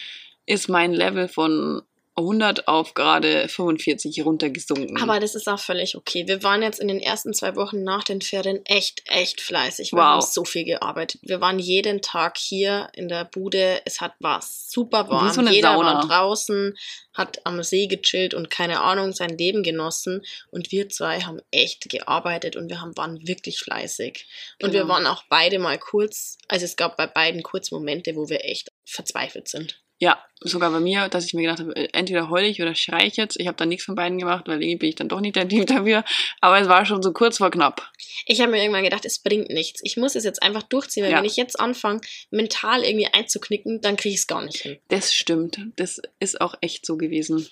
[0.47, 1.83] ist mein Level von
[2.19, 5.01] 100 auf gerade 45 runtergesunken.
[5.01, 6.27] Aber das ist auch völlig okay.
[6.27, 9.93] Wir waren jetzt in den ersten zwei Wochen nach den Ferien echt, echt fleißig.
[9.93, 10.05] Wir Wow.
[10.05, 11.21] haben so viel gearbeitet.
[11.25, 13.81] Wir waren jeden Tag hier in der Bude.
[13.85, 15.29] Es hat, war super warm.
[15.29, 15.95] Wie so eine Jeder Sauna.
[15.95, 16.77] war draußen,
[17.15, 20.23] hat am See gechillt und keine Ahnung, sein Leben genossen.
[20.51, 24.27] Und wir zwei haben echt gearbeitet und wir haben, waren wirklich fleißig.
[24.63, 24.93] Und wir Genau.
[24.95, 28.69] waren auch beide mal kurz, also es gab bei beiden kurz Momente, wo wir echt
[28.85, 29.81] verzweifelt sind.
[30.01, 33.07] Ja, sogar bei mir, dass ich mir gedacht habe, äh, entweder heul ich oder schrei
[33.07, 33.39] ich jetzt.
[33.41, 35.49] Ich habe da nichts von beiden gemacht, weil irgendwie bin ich dann doch nicht der
[35.49, 36.05] Typ dafür.
[36.41, 37.91] Aber es war schon so kurz vor knapp.
[38.27, 39.81] Ich habe mir irgendwann gedacht, es bringt nichts.
[39.83, 41.19] Ich muss es jetzt einfach durchziehen, weil Ja.
[41.19, 44.79] wenn ich jetzt anfange, mental irgendwie einzuknicken, dann kriege ich es gar nicht hin.
[44.89, 45.59] Das stimmt.
[45.77, 47.49] Das ist auch echt so gewesen.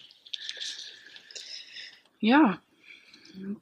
[2.21, 2.61] Ja.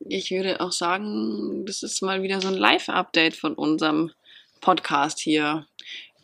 [0.09, 4.13] Ich würde auch sagen, das ist mal wieder so ein Live-Update von unserem
[4.61, 5.67] Podcast hier.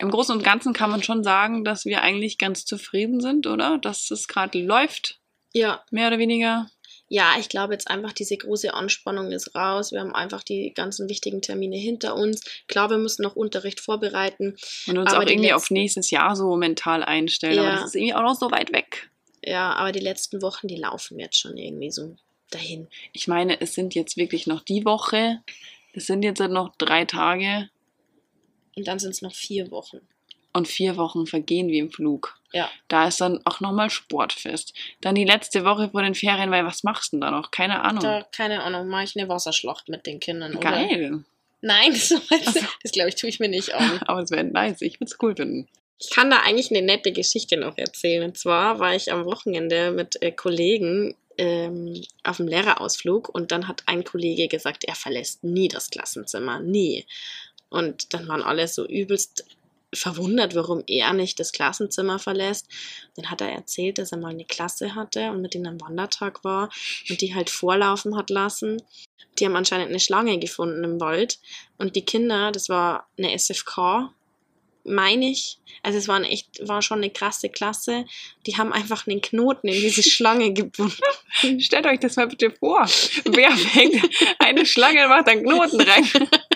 [0.01, 3.79] Im Großen und Ganzen kann man schon sagen, dass wir eigentlich ganz zufrieden sind, oder?
[3.79, 5.19] Dass es gerade läuft,
[5.53, 6.71] Ja, mehr oder weniger.
[7.09, 9.93] ja, ich glaube jetzt einfach, diese große Anspannung ist raus.
[9.93, 12.43] Wir haben einfach die ganzen wichtigen Termine hinter uns.
[12.69, 14.57] Klar, wir müssen noch Unterricht vorbereiten.
[14.87, 17.57] Und uns Aber auch irgendwie auf letzten- nächstes Jahr so mental einstellen.
[17.57, 17.63] Ja.
[17.63, 19.11] Aber das ist irgendwie auch noch so weit weg.
[19.45, 22.17] Ja, aber die letzten Wochen, die laufen jetzt schon irgendwie so
[22.51, 22.89] dahin.
[23.13, 25.41] Ich meine, es sind jetzt wirklich noch die Woche.
[25.93, 27.69] Es sind jetzt noch drei Tage.
[28.81, 30.01] Und dann sind es noch vier Wochen.
[30.53, 32.37] und vier Wochen vergehen wie im Flug.
[32.53, 32.69] Ja.
[32.89, 34.75] Da ist dann auch nochmal Sportfest.
[35.01, 37.53] Dann die letzte Woche vor den Ferien, weil was machst du denn da noch?
[37.53, 38.03] Keine Ahnung.
[38.03, 40.57] Da, keine Ahnung, mache ich eine Wasserschlacht mit den Kindern.
[40.57, 40.71] Oder?
[40.71, 41.23] Geil.
[41.61, 42.09] Nein, das,
[42.83, 44.01] das glaube ich, tue ich mir nicht an.
[44.07, 44.81] Aber es wäre nice.
[44.83, 45.69] Ich würde es cool finden.
[46.01, 48.25] Ich kann da eigentlich eine nette Geschichte noch erzählen.
[48.25, 53.69] Und zwar war ich am Wochenende mit äh, Kollegen ähm, auf dem Lehrerausflug und dann
[53.69, 57.07] hat ein Kollege gesagt, er verlässt nie das Klassenzimmer, nie.
[57.71, 59.45] Und dann waren alle so übelst
[59.93, 62.69] verwundert, warum er nicht das Klassenzimmer verlässt.
[63.17, 66.45] Dann hat er erzählt, dass er mal eine Klasse hatte und mit denen am Wandertag
[66.45, 66.71] war
[67.09, 68.83] und die halt vorlaufen hat lassen.
[69.39, 71.39] Die haben anscheinend eine Schlange gefunden im Wald
[71.79, 74.13] und die Kinder, das war eine SFK,
[74.85, 75.59] meine ich.
[75.83, 78.05] Also es war, ein echt, war schon eine krasse Klasse.
[78.47, 80.97] Die haben einfach einen Knoten in diese Schlange gebunden.
[81.61, 82.87] Stellt euch das mal bitte vor.
[83.25, 86.09] Wer fängt eine Schlange und macht einen Knoten rein?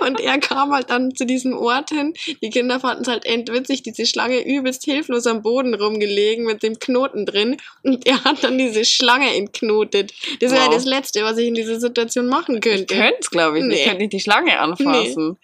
[0.00, 2.14] Und er kam halt dann zu diesem Ort hin.
[2.42, 6.78] Die Kinder fanden es halt endwitzig, diese Schlange übelst hilflos am Boden rumgelegen mit dem
[6.78, 7.56] Knoten drin.
[7.82, 10.12] Und er hat dann diese Schlange entknotet.
[10.40, 10.74] Das wäre Wow.
[10.74, 12.94] das Letzte, was ich in dieser Situation machen Ich könnte.
[12.94, 13.64] könnte es, glaube ich.
[13.64, 13.74] nicht.
[13.78, 13.88] Ich Nee.
[13.88, 15.36] könnte nicht die Schlange anfassen.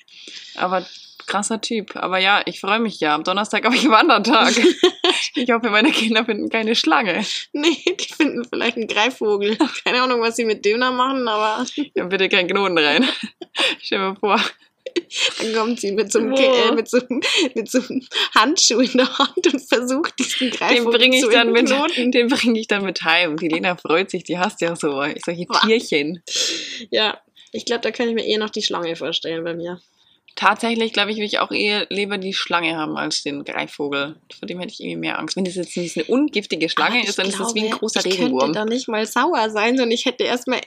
[0.57, 0.87] Aber
[1.27, 1.97] krasser Typ.
[1.97, 3.15] Aber ja, ich freue mich ja.
[3.15, 4.55] Am Donnerstag habe ich Wandertag.
[5.35, 7.25] ich hoffe, meine Kinder finden keine Schlange.
[7.53, 9.57] Nee, die finden vielleicht einen Greifvogel.
[9.85, 13.09] Keine Ahnung, was sie mit Döner machen, aber Ja, bitte keinen Knoten rein.
[13.81, 14.41] Stell mal vor.
[15.39, 17.21] Dann kommt sie mit so einem, äh, mit so, einem-
[17.55, 18.03] mit so einem
[18.35, 22.59] Handschuh in der Hand und versucht, diesen Den Greifvogel ich zu dann mit, den bringe
[22.59, 23.37] ich dann mit heim.
[23.37, 24.93] Die Lena freut sich, die hasst ja so
[25.25, 25.61] solche Boah.
[25.61, 26.23] Tierchen.
[26.91, 27.21] Ja,
[27.53, 29.81] ich glaube, da kann ich mir eher noch die Schlange vorstellen bei mir.
[30.37, 34.17] Tatsächlich, glaube ich, will ich auch eher lieber die Schlange haben als den Greifvogel.
[34.39, 35.35] Vor dem hätte ich irgendwie mehr Angst.
[35.37, 37.79] Wenn das jetzt nicht eine ungiftige Schlange ich ist, dann ist das wie ein glaube,
[37.81, 38.41] großer ich Regenwurm.
[38.53, 40.61] könnte da nicht mal sauer sein, sondern ich hätte erstmal,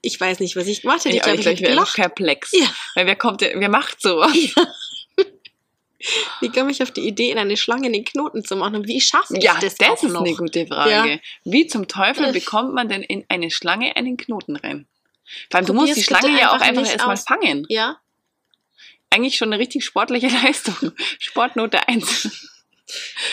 [0.00, 1.10] ich weiß nicht, was ich gemacht hätte.
[1.10, 2.52] Ich Ja, glaube, ich ich, glaube, ich wäre perplex.
[2.52, 2.66] Ja.
[2.94, 4.32] Weil wer kommt, der- wer macht sowas?
[6.40, 8.76] Wie komme ich auf die Idee, in eine Schlange einen Knoten zu machen?
[8.76, 10.22] Und wie schaffe ich Ja, das, das, auch ist noch?
[10.24, 10.90] eine gute Frage.
[11.12, 11.18] Ja.
[11.44, 12.32] Wie zum Teufel Äh.
[12.32, 14.86] bekommt man denn in eine Schlange einen Knoten rein?
[15.50, 17.66] Vor allem, du musst die Schlange ja auch einfach erstmal fangen.
[17.68, 17.98] Ja,
[19.10, 20.92] Eigentlich schon eine richtig sportliche Leistung.
[21.18, 22.28] Sportnote 1.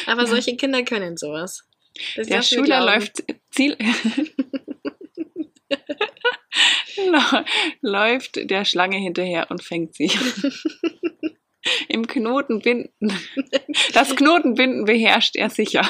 [0.05, 1.63] aber solche Kinder können sowas.
[2.15, 3.75] Das Der Schüler läuft Ziel.
[6.97, 7.43] Lau-
[7.81, 10.11] läuft der Schlange hinterher und fängt sie.
[11.89, 13.11] Im Knotenbinden.
[13.93, 15.87] Das Knotenbinden beherrscht er sicher.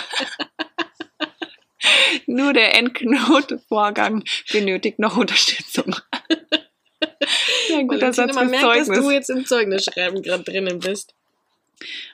[2.26, 5.96] Nur der Entknotenvorgang benötigt noch Unterstützung.
[7.70, 9.14] Ja, guter Satz man merkt, dass du Zeugnis.
[9.14, 11.14] jetzt im Zeugnisschreiben gerade drinnen bist.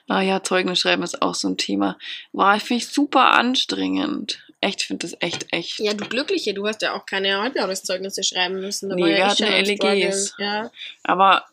[0.08, 1.98] Ah ja, Zeugnis schreiben ist auch so ein Thema.
[2.32, 4.40] War, finde ich super anstrengend.
[4.60, 5.78] Echt, ich finde das echt, echt.
[5.78, 8.88] Ja, du Glückliche, du hast ja auch keine Halbjahreszeugnisse schreiben müssen.
[8.90, 10.34] Da Nee, wir ja hatten LEGs.
[10.38, 10.70] Ja,
[11.02, 11.44] Aber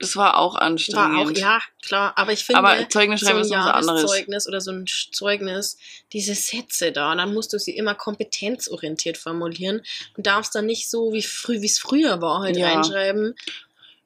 [0.00, 1.16] Das war auch War anstrengend.
[1.16, 2.12] auch, ja, klar.
[2.16, 4.02] Aber ich finde, Aber Zeugnis so schreiben ein ist was anderes.
[4.02, 5.76] Jahreszeugnis oder so ein Zeugnis,
[6.12, 9.82] diese Sätze da, dann musst du sie immer kompetenzorientiert formulieren
[10.16, 12.68] und darfst dann nicht so, wie früh, wie es früher war, halt Ja.
[12.72, 13.34] reinschreiben.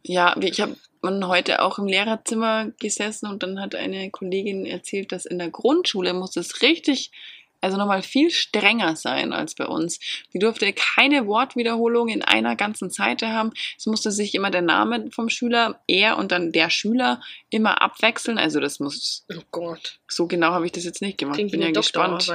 [0.04, 0.76] Ja, ich habe
[1.26, 6.14] heute auch im Lehrerzimmer gesessen und dann hat eine Kollegin erzählt, dass in der Grundschule
[6.14, 7.10] muss es richtig,
[7.62, 9.98] also nochmal viel strenger sein als bei uns.
[10.34, 13.52] Die durfte keine Wortwiederholung in einer ganzen Seite haben.
[13.78, 18.36] Es musste sich immer der Name vom Schüler, er und dann der Schüler immer abwechseln.
[18.38, 19.98] Also das muss, Oh Gott.
[20.08, 21.36] so genau habe ich das jetzt nicht gemacht.
[21.36, 22.26] Klingt Bin ja gespannt.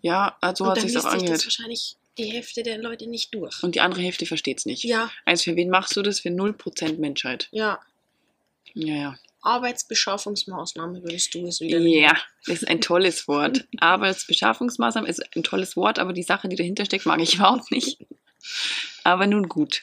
[0.00, 1.44] Ja, also und hat sich auch das angehört.
[1.44, 3.62] wahrscheinlich die Hälfte der Leute nicht durch.
[3.62, 4.84] Und die andere Hälfte versteht's nicht.
[4.84, 6.20] ja, Also für wen machst du das?
[6.20, 7.48] Für 0% Menschheit.
[7.52, 7.78] ja.
[8.74, 9.14] Ja, ja.
[9.42, 13.66] Arbeitsbeschaffungsmaßnahme würdest du es wieder Ja, das ist ein tolles Wort.
[13.80, 17.98] Arbeitsbeschaffungsmaßnahmen ist ein tolles Wort, aber die Sache, die dahinter steckt, mag ich überhaupt nicht.
[19.04, 19.82] Aber nun gut.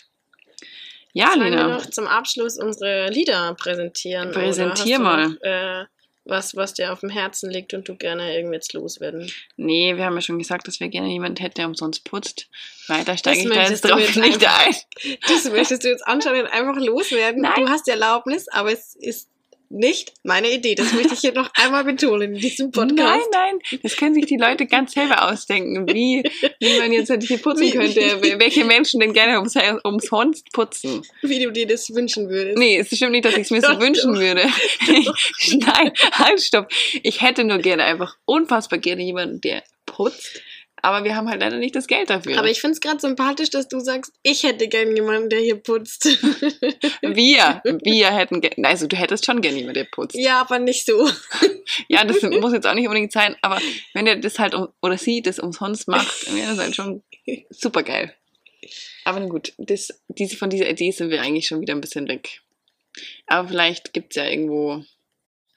[1.13, 1.67] Ja, Sollen wir Lena.
[1.67, 4.31] noch zum Abschluss unsere Lieder präsentieren?
[4.31, 5.29] Präsentier mal.
[5.29, 5.85] Noch, äh,
[6.25, 9.31] was, was dir auf dem Herzen liegt und du gerne irgendwie jetzt loswerden.
[9.57, 12.49] Nee, wir haben ja schon gesagt, dass wir gerne jemanden hätten, der umsonst putzt.
[12.87, 14.75] Weiter steige ich da jetzt drauf jetzt nicht ein.
[15.27, 17.43] Das möchtest du jetzt anscheinend einfach loswerden.
[17.43, 17.53] Nein.
[17.63, 19.29] Du hast die Erlaubnis, aber es ist
[19.69, 20.75] nicht meine Idee.
[20.75, 22.97] Das möchte ich hier noch einmal betonen in diesem Podcast.
[22.97, 26.23] Nein, nein, das können sich die Leute ganz selber ausdenken, wie,
[26.59, 27.99] wie man jetzt hier putzen Wie- könnte.
[28.39, 31.03] Welche Menschen denn gerne ums, umsonst putzen.
[31.21, 32.57] Wie du dir das wünschen würdest.
[32.57, 34.19] Nee, es stimmt nicht, dass ich es mir so wünschen doch.
[34.19, 34.43] würde.
[34.87, 36.69] Nein, halt, stopp.
[37.03, 40.41] Ich hätte nur gerne einfach unfassbar gerne jemanden, der putzt.
[40.85, 42.37] Aber wir haben halt leider nicht das Geld dafür.
[42.37, 45.55] Aber ich finde es gerade sympathisch, dass du sagst, ich hätte gern jemanden, der hier
[45.55, 46.05] putzt.
[47.01, 50.15] wir, wir hätten gerne, also du hättest schon gerne jemanden, der putzt.
[50.15, 51.09] ja, aber nicht so.
[51.87, 53.59] Ja, das muss jetzt auch nicht unbedingt sein, aber
[53.93, 57.01] wenn der das halt um, oder sie das umsonst macht, dann wäre das halt schon
[57.49, 58.13] super geil.
[59.05, 62.41] Aber gut, das, diese, von dieser Idee sind wir eigentlich schon wieder ein bisschen weg.
[63.25, 64.83] Aber vielleicht gibt es ja irgendwo,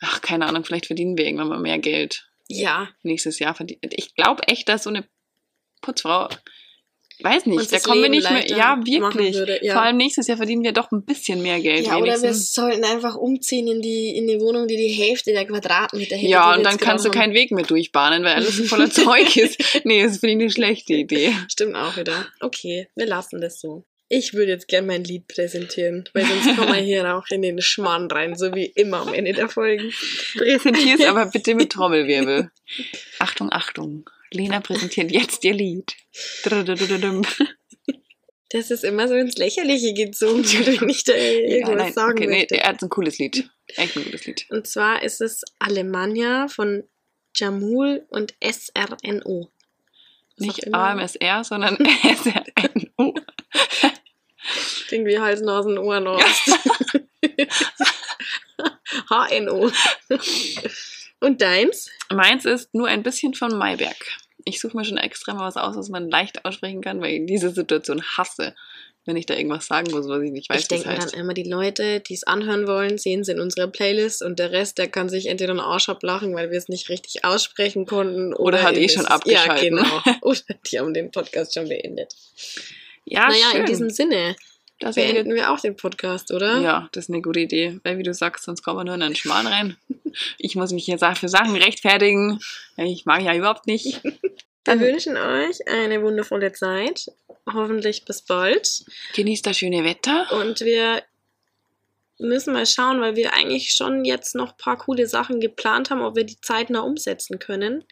[0.00, 2.24] ach, keine Ahnung, vielleicht verdienen wir irgendwann mal mehr Geld.
[2.48, 2.88] Ja.
[3.02, 3.92] nächstes Jahr verdient.
[3.94, 5.04] Ich glaube echt, dass so eine
[5.80, 6.28] Putzfrau,
[7.20, 8.58] weiß nicht, da kommen wir Leben nicht mehr.
[8.58, 9.34] Ja, wirklich.
[9.34, 9.74] würde, ja.
[9.74, 11.86] Vor allem nächstes Jahr verdienen wir doch ein bisschen mehr Geld.
[11.86, 12.52] Ja, oder wir wenigstens.
[12.52, 16.30] sollten einfach umziehen in die, in die Wohnung, die die Hälfte der Quadratmeter hätte.
[16.30, 19.82] ja, und wir dann kannst du keinen Weg mehr durchbahnen, weil alles voller Zeug ist.
[19.84, 21.32] Nee, das finde ich eine schlechte Idee.
[21.48, 22.26] Stimmt auch wieder.
[22.40, 23.84] Okay, wir lassen das so.
[24.10, 27.60] Ich würde jetzt gerne mein Lied präsentieren, weil sonst kommen wir hier auch in den
[27.60, 29.92] Schmarrn rein, so wie immer am Ende der Folgen.
[30.34, 32.50] Präsentier's aber bitte mit Trommelwirbel.
[33.18, 34.08] Achtung, Achtung.
[34.32, 35.94] Lena präsentiert jetzt ihr Lied.
[38.50, 42.26] Das ist immer so ins Lächerliche gezogen, wenn ich da irgendwas Ja, nein, sagen okay,
[42.26, 42.56] nee, möchte.
[42.58, 43.50] er hat ein cooles Lied.
[43.76, 44.46] Echt ein gutes Lied.
[44.48, 46.84] Und zwar ist es Alemannia von
[47.36, 49.50] Jamul und SRNO.
[50.38, 50.74] Was Nicht.
[50.74, 53.14] AMSR, sondern SRNO.
[54.86, 56.58] Klingt wie Hals, Nasen, Ohren, Ost.
[59.10, 59.70] HNO.
[61.20, 61.90] Und deins?
[62.12, 63.96] Meins ist nur ein bisschen von Mayberg.
[64.44, 67.26] Ich suche mir schon extra mal was aus, was man leicht aussprechen kann, weil ich
[67.26, 68.54] diese Situation hasse,
[69.04, 71.48] wenn ich da irgendwas sagen muss, was ich nicht weiß, ich denke dann immer, die
[71.48, 75.08] Leute, die es anhören wollen, sehen es in unserer Playlist und der Rest, der kann
[75.08, 78.34] sich entweder einen Arsch ablachen, weil wir es nicht richtig aussprechen konnten.
[78.34, 79.78] Oder hat eh schon abgeschalten.
[79.78, 80.18] Ja, genau.
[80.22, 82.14] Oder die haben den Podcast schon beendet.
[83.06, 83.60] Ja, naja, schön.
[83.60, 84.36] in diesem Sinne
[84.80, 86.60] das beenden wir auch den Podcast, oder?
[86.60, 87.80] ja, das ist eine gute Idee.
[87.82, 89.76] Weil, wie du sagst, sonst kommen wir nur in einen Schmarrn rein.
[90.38, 92.40] Ich muss mich jetzt für Sachen rechtfertigen.
[92.76, 94.00] Ich mag ja überhaupt nicht.
[94.64, 97.12] Wir wünschen euch eine wundervolle Zeit.
[97.46, 98.84] Hoffentlich bis bald.
[99.14, 100.26] Genießt das schöne Wetter.
[100.32, 101.02] Und wir
[102.18, 106.02] müssen mal schauen, weil wir eigentlich schon jetzt noch ein paar coole Sachen geplant haben,
[106.02, 107.84] ob wir die zeitnah umsetzen können.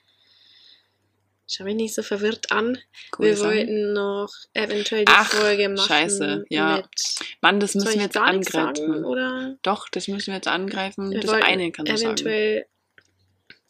[1.48, 2.76] Schau mich nicht so verwirrt an.
[3.12, 5.86] Coole wir wollten noch eventuell die Ach, Folge machen.
[5.86, 6.82] scheiße, ja.
[7.40, 8.74] Mann, das müssen wir jetzt angreifen.
[8.76, 9.56] sagen, oder?
[9.62, 11.12] Doch, das müssen wir jetzt angreifen.
[11.12, 12.06] Wir das eine kannst du sagen.
[12.16, 12.66] eventuell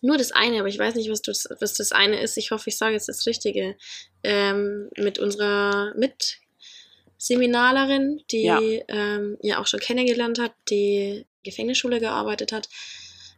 [0.00, 2.36] nur das eine, aber ich weiß nicht, was das, was das eine ist.
[2.38, 3.76] Ich hoffe, ich sage jetzt das Richtige.
[4.22, 8.58] Ähm, mit unserer Mitseminalerin, die Ja.
[8.88, 12.68] ähm, ja auch schon kennengelernt hat, die Gefängnisschule gearbeitet hat.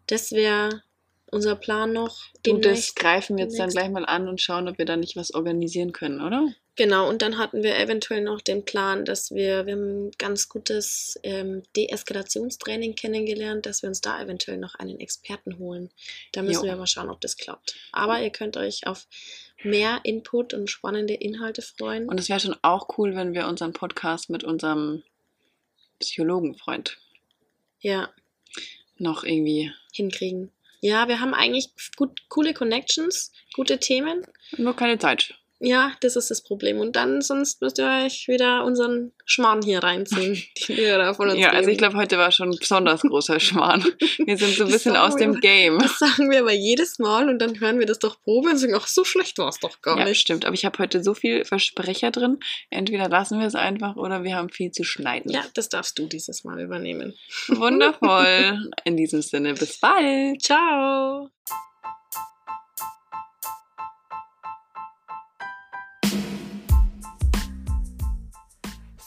[0.06, 0.82] Das wäre
[1.30, 2.18] unser Plan noch.
[2.42, 5.16] Du, das greifen wir jetzt dann gleich mal an und schauen, ob wir da nicht
[5.16, 6.52] was organisieren können, oder?
[6.76, 10.48] Genau, und dann hatten wir eventuell noch den Plan, dass wir, wir haben ein ganz
[10.48, 15.90] gutes ähm, Deeskalationstraining kennengelernt, dass wir uns da eventuell noch einen Experten holen.
[16.30, 16.70] Da müssen Jo.
[16.70, 17.74] wir mal schauen, ob das klappt.
[17.90, 19.08] Aber ihr könnt euch auf
[19.64, 22.08] mehr Input und spannende Inhalte freuen.
[22.08, 25.02] Und es wäre schon auch cool, wenn wir unseren Podcast mit unserem
[25.98, 26.96] Psychologenfreund
[27.80, 28.08] ja,
[28.98, 29.72] noch irgendwie.
[29.92, 30.52] hinkriegen.
[30.80, 34.24] Ja, wir haben eigentlich gut, coole Connections, gute Themen.
[34.56, 35.34] Nur keine Zeit.
[35.60, 36.78] Ja, das ist das Problem.
[36.78, 40.34] Und dann, sonst müsst ihr euch wieder unseren Schmarrn hier reinziehen,
[40.68, 41.78] den wir da von uns Ja, also ich geben.
[41.78, 43.84] glaube, heute war schon ein besonders großer Schmarrn.
[44.24, 45.40] Wir sind so ein bisschen aus dem.
[45.40, 45.78] Game.
[45.80, 48.74] Das sagen wir aber jedes Mal und dann hören wir das doch Probe und sagen,
[48.76, 50.20] ach, so schlecht war es doch gar Ja, nicht.
[50.20, 50.44] stimmt.
[50.44, 52.38] Aber ich habe heute so viel Versprecher drin.
[52.70, 55.30] Entweder lassen wir es einfach oder wir haben viel zu schneiden.
[55.32, 57.14] Ja, das darfst du dieses Mal übernehmen.
[57.48, 58.70] Wundervoll.
[58.84, 60.40] In diesem Sinne, bis bald.
[60.42, 61.30] Ciao.